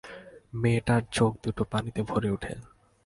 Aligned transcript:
মেয়েটার 0.53 1.01
চোখ 1.11 1.31
দুটো 1.43 1.63
পানিতে 1.71 2.01
ভরে 2.03 2.29
উঠে। 2.31 2.53